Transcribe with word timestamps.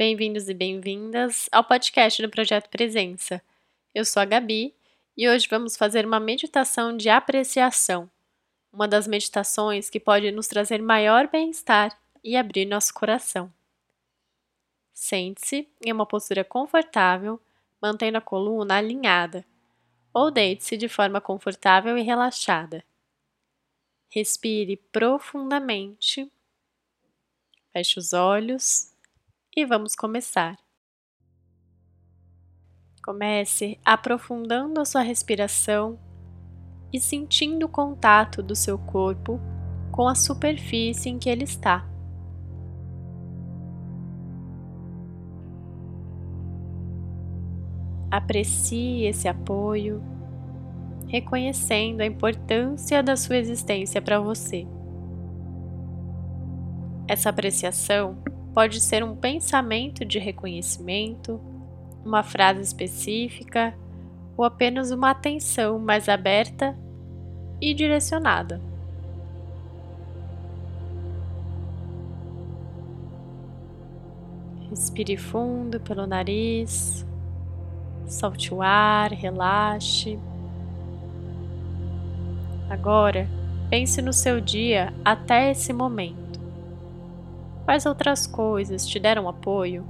Bem-vindos 0.00 0.48
e 0.48 0.54
bem-vindas 0.54 1.46
ao 1.52 1.62
podcast 1.62 2.22
do 2.22 2.30
Projeto 2.30 2.70
Presença. 2.70 3.42
Eu 3.94 4.02
sou 4.02 4.22
a 4.22 4.24
Gabi 4.24 4.74
e 5.14 5.28
hoje 5.28 5.46
vamos 5.46 5.76
fazer 5.76 6.06
uma 6.06 6.18
meditação 6.18 6.96
de 6.96 7.10
apreciação, 7.10 8.10
uma 8.72 8.88
das 8.88 9.06
meditações 9.06 9.90
que 9.90 10.00
pode 10.00 10.30
nos 10.30 10.48
trazer 10.48 10.80
maior 10.80 11.28
bem-estar 11.28 11.94
e 12.24 12.34
abrir 12.34 12.64
nosso 12.64 12.94
coração. 12.94 13.52
Sente-se 14.90 15.68
em 15.84 15.92
uma 15.92 16.06
postura 16.06 16.44
confortável, 16.44 17.38
mantendo 17.78 18.16
a 18.16 18.22
coluna 18.22 18.78
alinhada, 18.78 19.44
ou 20.14 20.30
deite-se 20.30 20.78
de 20.78 20.88
forma 20.88 21.20
confortável 21.20 21.98
e 21.98 22.00
relaxada. 22.00 22.82
Respire 24.08 24.78
profundamente, 24.90 26.32
feche 27.70 27.98
os 27.98 28.14
olhos 28.14 28.89
e 29.60 29.64
vamos 29.64 29.94
começar. 29.94 30.56
Comece 33.04 33.78
aprofundando 33.84 34.80
a 34.80 34.84
sua 34.84 35.02
respiração 35.02 35.98
e 36.92 36.98
sentindo 36.98 37.66
o 37.66 37.68
contato 37.68 38.42
do 38.42 38.56
seu 38.56 38.78
corpo 38.78 39.38
com 39.92 40.08
a 40.08 40.14
superfície 40.14 41.10
em 41.10 41.18
que 41.18 41.28
ele 41.28 41.44
está. 41.44 41.86
Aprecie 48.10 49.04
esse 49.04 49.28
apoio, 49.28 50.02
reconhecendo 51.06 52.00
a 52.00 52.06
importância 52.06 53.02
da 53.02 53.16
sua 53.16 53.36
existência 53.36 54.00
para 54.00 54.18
você. 54.18 54.66
Essa 57.06 57.28
apreciação 57.30 58.22
pode 58.54 58.80
ser 58.80 59.02
um 59.04 59.14
pensamento 59.14 60.04
de 60.04 60.18
reconhecimento, 60.18 61.40
uma 62.04 62.22
frase 62.22 62.60
específica 62.60 63.74
ou 64.36 64.44
apenas 64.44 64.90
uma 64.90 65.10
atenção 65.10 65.78
mais 65.78 66.08
aberta 66.08 66.76
e 67.60 67.74
direcionada. 67.74 68.60
Respire 74.70 75.16
fundo 75.16 75.80
pelo 75.80 76.06
nariz. 76.06 77.04
Solte 78.06 78.54
o 78.54 78.62
ar, 78.62 79.12
relaxe. 79.12 80.18
Agora, 82.68 83.28
pense 83.68 84.00
no 84.00 84.12
seu 84.12 84.40
dia 84.40 84.94
até 85.04 85.50
esse 85.50 85.72
momento. 85.72 86.29
Quais 87.70 87.86
outras 87.86 88.26
coisas 88.26 88.84
te 88.84 88.98
deram 88.98 89.28
apoio? 89.28 89.86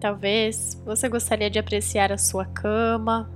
Talvez 0.00 0.74
você 0.84 1.08
gostaria 1.08 1.48
de 1.48 1.60
apreciar 1.60 2.10
a 2.10 2.18
sua 2.18 2.44
cama, 2.44 3.30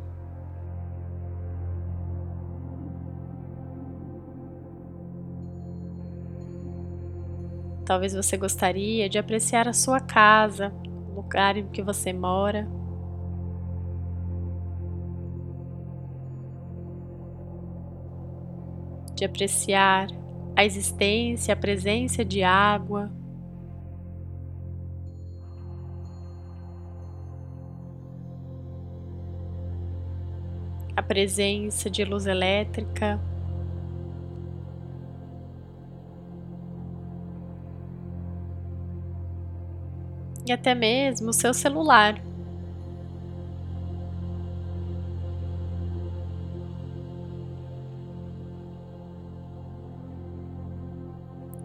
Talvez 7.86 8.14
você 8.14 8.36
gostaria 8.36 9.08
de 9.08 9.16
apreciar 9.16 9.68
a 9.68 9.72
sua 9.72 10.00
casa, 10.00 10.72
o 11.08 11.14
lugar 11.14 11.56
em 11.56 11.68
que 11.68 11.82
você 11.82 12.12
mora. 12.12 12.66
De 19.14 19.24
apreciar 19.24 20.08
a 20.56 20.64
existência, 20.64 21.54
a 21.54 21.56
presença 21.56 22.24
de 22.24 22.42
água. 22.42 23.10
A 30.96 31.02
presença 31.02 31.90
de 31.90 32.04
luz 32.04 32.26
elétrica. 32.26 33.20
e 40.46 40.52
até 40.52 40.74
mesmo 40.74 41.30
o 41.30 41.32
seu 41.32 41.54
celular. 41.54 42.20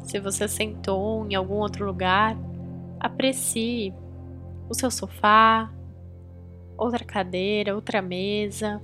Se 0.10 0.20
você 0.20 0.48
sentou 0.48 1.24
em 1.30 1.36
algum 1.36 1.58
outro 1.58 1.86
lugar, 1.86 2.36
aprecie 3.00 3.94
o 4.68 4.74
seu 4.74 4.90
sofá, 4.90 5.72
outra 6.76 7.06
cadeira, 7.06 7.76
outra 7.76 8.02
mesa. 8.02 8.82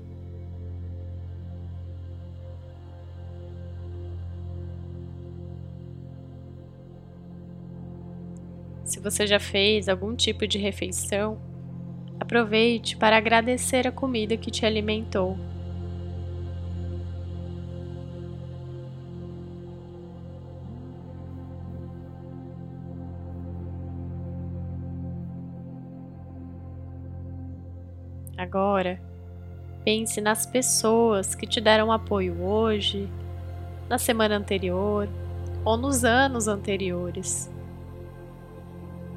Se 8.84 9.00
você 9.00 9.26
já 9.26 9.40
fez 9.40 9.90
algum 9.90 10.16
tipo 10.16 10.46
de 10.46 10.60
refeição, 10.60 11.40
aproveite 12.20 12.96
para 12.96 13.18
agradecer 13.18 13.88
a 13.88 13.92
comida 13.92 14.38
que 14.38 14.52
te 14.52 14.64
alimentou. 14.64 15.36
Agora, 28.38 29.00
pense 29.84 30.20
nas 30.20 30.46
pessoas 30.46 31.36
que 31.36 31.48
te 31.48 31.62
deram 31.62 31.92
apoio 31.92 32.42
hoje, 32.42 33.10
na 33.88 33.98
semana 33.98 34.36
anterior 34.36 35.08
ou 35.64 35.78
nos 35.78 36.04
anos 36.04 36.48
anteriores. 36.48 37.50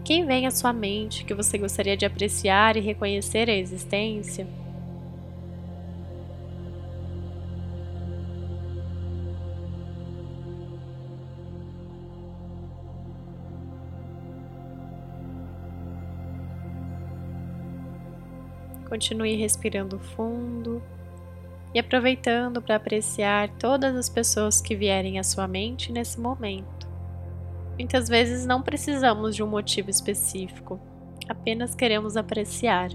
Quem 0.05 0.25
vem 0.25 0.47
à 0.47 0.51
sua 0.51 0.73
mente 0.73 1.25
que 1.25 1.35
você 1.35 1.59
gostaria 1.59 1.97
de 1.97 2.07
apreciar 2.07 2.77
e 2.77 2.81
reconhecer 2.81 3.51
a 3.51 3.55
existência? 3.55 4.47
Continue 18.89 19.37
respirando 19.37 19.99
fundo 19.99 20.83
e 21.75 21.79
aproveitando 21.79 22.63
para 22.63 22.77
apreciar 22.77 23.51
todas 23.59 23.95
as 23.95 24.09
pessoas 24.09 24.61
que 24.61 24.75
vierem 24.75 25.19
à 25.19 25.23
sua 25.23 25.47
mente 25.47 25.93
nesse 25.93 26.19
momento. 26.19 26.89
Muitas 27.79 28.09
vezes 28.09 28.47
não 28.47 28.63
precisamos 28.63 29.37
de 29.37 29.43
um 29.43 29.47
motivo 29.47 29.91
específico, 29.91 30.81
apenas 31.29 31.75
queremos 31.75 32.17
apreciar. 32.17 32.91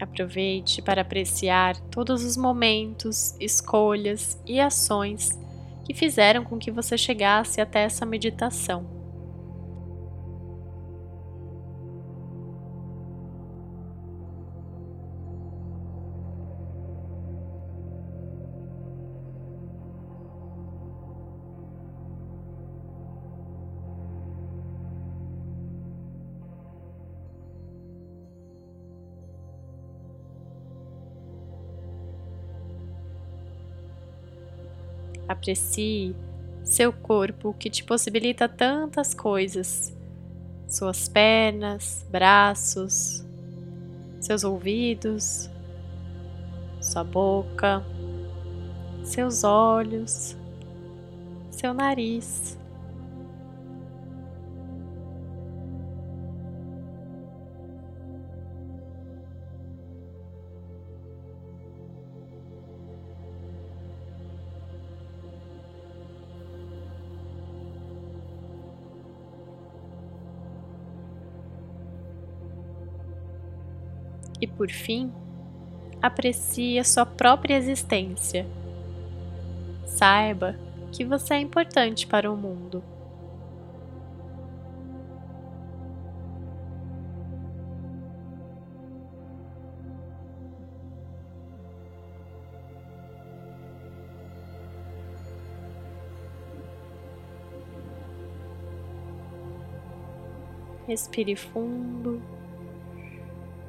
Aproveite 0.00 0.80
para 0.80 1.02
apreciar 1.02 1.76
todos 1.90 2.24
os 2.24 2.36
momentos, 2.36 3.36
escolhas 3.38 4.40
e 4.46 4.58
ações 4.58 5.38
que 5.84 5.92
fizeram 5.92 6.44
com 6.44 6.58
que 6.58 6.70
você 6.70 6.96
chegasse 6.96 7.60
até 7.60 7.80
essa 7.82 8.06
meditação. 8.06 8.99
Aprecie 35.30 36.12
seu 36.64 36.92
corpo 36.92 37.54
que 37.56 37.70
te 37.70 37.84
possibilita 37.84 38.48
tantas 38.48 39.14
coisas, 39.14 39.96
suas 40.66 41.06
pernas, 41.06 42.04
braços, 42.10 43.24
seus 44.20 44.42
ouvidos, 44.42 45.48
sua 46.82 47.04
boca, 47.04 47.80
seus 49.04 49.44
olhos, 49.44 50.36
seu 51.52 51.72
nariz. 51.72 52.58
E 74.40 74.46
por 74.46 74.70
fim, 74.70 75.12
aprecie 76.00 76.78
a 76.78 76.84
sua 76.84 77.04
própria 77.04 77.56
existência. 77.56 78.46
Saiba 79.84 80.56
que 80.92 81.04
você 81.04 81.34
é 81.34 81.38
importante 81.40 82.06
para 82.06 82.30
o 82.30 82.36
mundo. 82.36 82.82
Respire 100.88 101.36
fundo. 101.36 102.20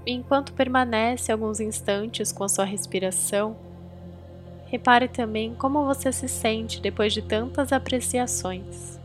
Enquanto 0.06 0.54
permanece 0.54 1.32
alguns 1.32 1.60
instantes 1.60 2.32
com 2.32 2.44
a 2.44 2.50
sua 2.50 2.66
respiração, 2.66 3.58
repare 4.66 5.08
também 5.08 5.54
como 5.54 5.86
você 5.86 6.12
se 6.12 6.28
sente 6.28 6.82
depois 6.82 7.14
de 7.14 7.22
tantas 7.22 7.72
apreciações. 7.72 9.00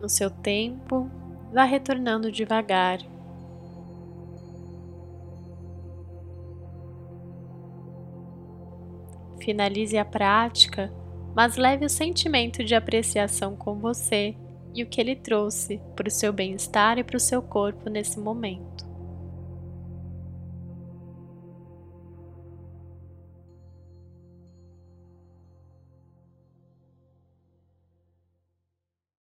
No 0.00 0.08
seu 0.08 0.30
tempo, 0.30 1.10
vá 1.52 1.64
retornando 1.64 2.30
devagar 2.30 2.98
Finalize 9.40 9.96
a 9.96 10.04
prática, 10.04 10.92
mas 11.34 11.56
leve 11.56 11.84
o 11.84 11.90
sentimento 11.90 12.64
de 12.64 12.74
apreciação 12.74 13.54
com 13.56 13.78
você 13.78 14.34
e 14.74 14.82
o 14.82 14.86
que 14.86 15.00
ele 15.00 15.16
trouxe 15.16 15.80
para 15.94 16.08
o 16.08 16.10
seu 16.10 16.32
bem-estar 16.32 16.98
e 16.98 17.04
para 17.04 17.16
o 17.16 17.20
seu 17.20 17.42
corpo 17.42 17.88
nesse 17.88 18.18
momento. 18.18 18.86